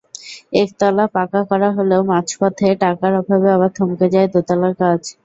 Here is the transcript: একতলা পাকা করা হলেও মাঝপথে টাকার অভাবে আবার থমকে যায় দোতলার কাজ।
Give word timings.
একতলা 0.55 1.05
পাকা 1.15 1.41
করা 1.49 1.69
হলেও 1.77 2.01
মাঝপথে 2.11 2.67
টাকার 2.83 3.13
অভাবে 3.21 3.47
আবার 3.55 3.71
থমকে 3.77 4.07
যায় 4.13 4.27
দোতলার 4.33 4.73
কাজ। 4.81 5.01